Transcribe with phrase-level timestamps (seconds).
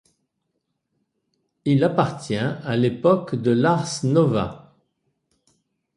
[1.63, 4.73] Il appartient à l'époque de l'ars nova.